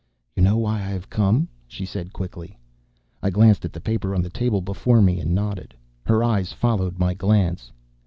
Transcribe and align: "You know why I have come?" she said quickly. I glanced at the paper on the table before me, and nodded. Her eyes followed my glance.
"You 0.35 0.41
know 0.41 0.57
why 0.57 0.79
I 0.79 0.87
have 0.89 1.11
come?" 1.11 1.47
she 1.67 1.85
said 1.85 2.11
quickly. 2.11 2.57
I 3.21 3.29
glanced 3.29 3.65
at 3.65 3.71
the 3.73 3.79
paper 3.79 4.15
on 4.15 4.23
the 4.23 4.31
table 4.31 4.59
before 4.59 4.99
me, 4.99 5.19
and 5.19 5.35
nodded. 5.35 5.75
Her 6.07 6.23
eyes 6.23 6.51
followed 6.51 6.97
my 6.97 7.13
glance. 7.13 7.71